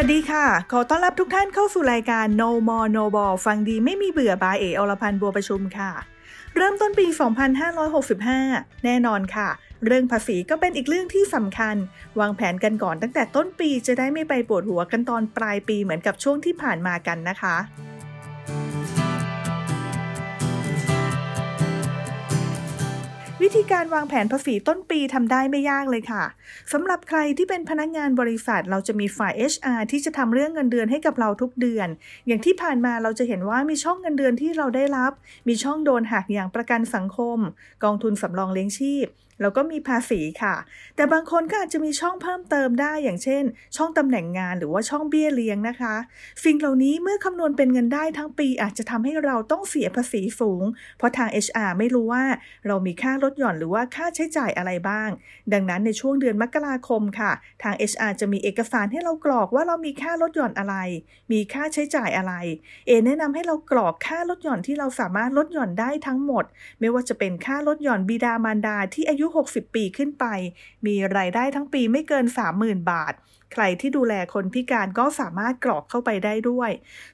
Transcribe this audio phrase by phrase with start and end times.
[0.00, 5.90] วัสดีค่ะ ขอต้อนรับทุกท่านเข้าสู่รายการ No More No Ball ฟังดีไม่มีเบื่อบายเออรพันธ์บัวประชุมค่ะ
[6.56, 7.06] เริ่มต้นปี
[8.00, 9.48] 2565 แน่นอนค่ะ
[9.86, 11.76] เรื่องภาษีก็เป็นอีกเรื่องที่สำคัญ
[12.20, 17.56] วางแผนกันก่อนตั้งแต่ต้นปีจะได้ไม่ไปปวดหัวกันตอนปลายปีเหมือนกับช่วงที่ผ่านมากันนะคะ
[23.44, 26.24] วิธีการวางแผนภาษีต้นปีทำได้ไม่ยากเลยค่ะ
[26.72, 31.88] สำหรับใครที่เป็นพนักงงานบริษัท เราจะมีฝ่าย HR ที่จะทำเรื่องเงินเดือนให้กับเราทุกเดือน
[32.26, 35.12] อย่างที่ผ่านมาเราจะเห็นว่ามีช่องเงินเดือนที่เราได้รับ
[35.48, 37.38] มีช่องโดนหักอย่างประกันสังคม
[37.84, 39.06] กองทุนสำรองเลี้ยงชีพ
[39.40, 40.54] แล้วก็มีภาษีค่ะ
[40.96, 43.44] แต่บางคนก็อาจจะมีช่องเพิ่มเติมได้อย่างเช่น
[43.76, 45.94] ช่องตำแหน่งงานหรือว่าช่องเบี้ยเลี้ยงนะคะ
[46.44, 50.64] สิ่งเหล่านี้เมื่อคำนวณเป็นเงินได้ทั้งปีอาจจะทำให้เราต้องเสียภาษีสูง
[50.98, 52.24] เพราะทาง HR ไม่รู้ว่า
[52.66, 55.08] เรามีค่าลดหย่อนหรือว่าค่าใช้จ่ายอะไรบ้าง
[55.52, 60.76] ดังนั้นในช่วงเดือนมกราคมค่ะ ทาง HR จะมีเอกสารให้เรากรอกว่าเรามีค่าลดหย่อนอะไร
[61.32, 62.34] มีค่าใช้จ่ายอะไร
[62.86, 66.44] เอแนะนำให้เรากรอกค่าลดหย่อนที่เราสามารถลดหย่อนได้ทั้งหมด
[66.80, 70.24] ไม่ว่าจะเป็นค่าลดหย่อนบิดามารดาที่อายุ60 ปีขึ้นไป
[70.86, 72.24] มีรายได้ทั้งปีไม่เกิน
[72.56, 73.14] 30,000 บาท
[73.52, 76.70] ใครที่ดูแลคนพิการก็สามารถกรอกเข้าไปได้ด้วย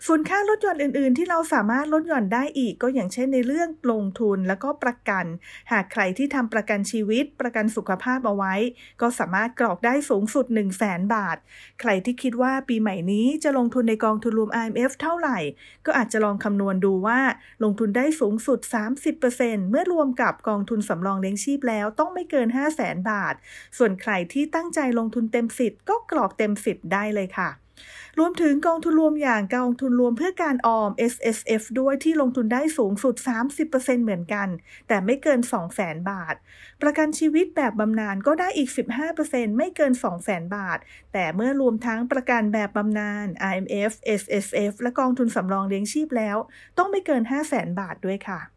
[0.07, 5.25] ส่วนค่าลดหย่อนอื่นๆ ที่เราสามารถลดหย่อนได้อีกก็อย่างเช่นในเรื่องลงทุนแล้วก็ประกัน
[5.73, 8.55] หากใครที่ทำประกันชีวิต ประกันสุขภาพเอาไว้
[9.01, 11.37] ก็สามารถกรอกได้สูงสุด 1 0 0 0 0แสนบาท
[11.81, 15.39] ใครที่คิดว่าปีใหม่นี้จะลงทุนในกองทุนรวม IMF เท่าไหร่
[15.87, 17.20] ก็อาจจะลองคำนวณดูว่า
[17.65, 18.59] ลงทุนได้สูงสุด
[19.15, 23.35] 30%เมื่อรวมกับกองทุนสำรองเลี้ยงชีพแล้วต้องไม่เกิน 5 0 0แสนบาท
[23.79, 27.51] ส่วนใครที่ตั้งใจลงทุนเต็มสิทธิ์ก็กรอกเต็มสิทธิ์ได้เลยค่ะ
[28.19, 33.15] รวมถึงกองทุนรวมอย่างกองทุนรวมเพื่อการออม S S F ด้วยที่ลงทุนได้สูงสุด
[33.61, 34.49] 30%เหมือนกัน
[34.89, 35.41] แต่ไม่เกิน
[35.75, 36.35] 200,000 บาท
[36.83, 38.71] ประกันชีวิตแบบบำนาญก็ได้อีก
[39.15, 39.93] 15%ไม่เกิน
[40.25, 40.79] 200,000 บาท
[41.13, 46.37] แต่เมื่อรวมทั้งประกันแบบบำนาญ IMF S S F และกองทุนสำรองเลี้ยงชีพแล้ว
[46.79, 48.54] ต้องไม่เกิน 500,000 บาทด้วยค่ะ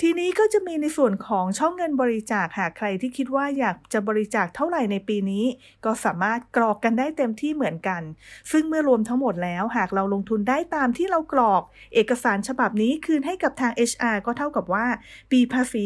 [0.00, 5.44] ทีนี้ก็จะมีในส่วนของช่องเงินบริจาคหากใครที่คิดว่าอยากจะบริจาคเท่าไหร่ในปีนี้
[5.84, 8.02] ก็สามารถกรอกกันได้เต็มที่เหมือนกัน
[8.50, 11.62] ซึ่งเมื่อรวมทั้งหมดแล้วหากเราลงทุนได้ตามที่เรากรอก
[11.94, 14.86] เอกสารฉบับนี้คืนให้กับทาง HR ก็เท่ากับว่า
[15.32, 15.82] ปีภาษี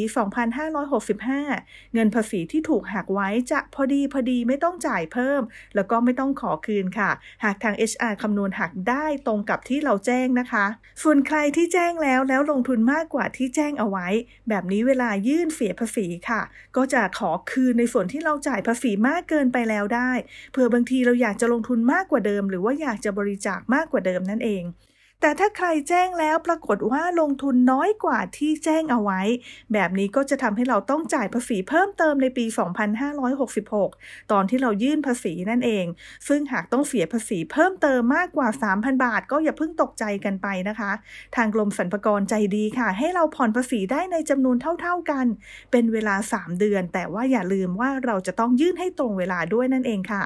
[1.17, 5.43] 2565 เงินภาษีที่ถูกหักไว้จะพอดีพอดีไม่ต้องจ่ายเพิ่ม
[5.75, 7.11] แล้วก็ไม่ต้องขอคืนค่ะ
[7.44, 10.67] หากทาง HR คำนวณหักได้ตรงกับที่เราแจ้งนะคะ
[11.03, 14.09] ส่วนใครที่แจ้งแล้วแล้วลงทุนมากกว่าที่แจ้งงเอาไว้
[14.49, 16.43] แบบนี้เวลายื่นเสียภาษีค่ะ
[16.77, 20.11] ก็จะขอคืนในส่วนที่เราจ่ายภาษีมากเกินไปแล้วได้
[20.53, 24.62] เผื่อบางทีเราอยากจะลงทุนมากกว่าเดิม หรือว่าอยากจะบริจาคมากกว่าเดิมนั่นเอง
[25.21, 29.21] แต่ถ้าใครแจ้งแล้วปรากฏว่าลงทุนน้อยกว่าที่แจ้งเอาไว้
[29.73, 32.45] แบบนี้ก็จะทำให้เราต้องจ่ายภาษีเพิ่มเติมในปี
[33.59, 35.87] 2566 ตอนที่เรายื่นภาษีนั่นเอง
[36.29, 40.93] ซึ่งหากต้องเสียภาษีเพิ่มเติมมากกว่า 3,000 บาท ก็อย่าเพิ่งตกใจกันไปนะคะ
[41.37, 45.27] ทางกรมสรรพากรใจดีค่ะ ให้เราผ่อนภาษีได้ในจำนวนเท่า ๆกัน
[45.71, 50.25] เป็นเวลา 3 เดือน แต่ว่าอย่าลืมว่าเราจะต้องยื่นให้ตรงเวลาด้วยนั่นเองค่ะ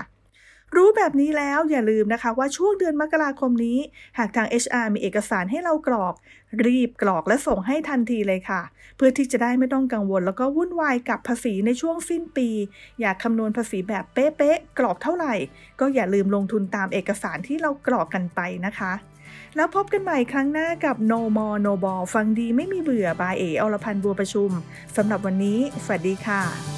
[0.77, 3.79] รู้แบบนี้แล้วอย่าลืมนะคะว่าช่วงเดือนมกราคมนี้
[4.19, 6.15] หากทาง HR มีเอกสารให้เรากรอก
[6.67, 8.63] รีบกรอกและส่งให้ทันทีเลยค่ะ
[8.97, 12.49] เพื่อที่จะได้ไม่ต้องกังวล แล้วก็วุ่นวายกับภาษีในช่วงสิ้นปี
[13.01, 15.35] อยากคำนวณภาษีแบบเป๊ะๆกรอกเท่าไหร่
[15.81, 18.93] ก็อย่าลืมลงทุนตามเอกสารที่เรากรอกกันไปนะคะ
[19.57, 24.51] แล้วพบกันใหม่ครั้งหน้ากับ No More No Ball ฟังดีไม่มีเบื่อบายเออรพันธ์บัวประชุม
[24.97, 26.78] สำหรับวันนี้ สวัสดีค่ะ